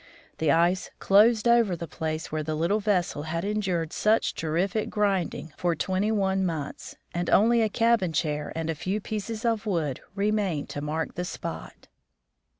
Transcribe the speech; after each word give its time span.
The 0.39 0.49
ice 0.51 0.89
closed 0.97 1.47
over 1.47 1.75
the 1.75 1.87
place 1.87 2.31
where 2.31 2.41
the 2.41 2.55
little 2.55 2.79
vessel 2.79 3.21
had 3.21 3.45
en 3.45 3.61
dured 3.61 3.93
such 3.93 4.33
terrific 4.33 4.89
grinding 4.89 5.53
for 5.57 5.75
twenty 5.75 6.11
one 6.11 6.43
months, 6.43 6.95
and 7.13 7.29
only 7.29 7.61
a 7.61 7.69
cabin 7.69 8.11
chair 8.11 8.51
and 8.55 8.71
a 8.71 8.73
few 8.73 8.99
pieces 8.99 9.45
of 9.45 9.67
wood 9.67 10.01
remained 10.15 10.69
to 10.69 10.81
mark 10.81 11.13
the 11.13 11.23
spot. 11.25 11.87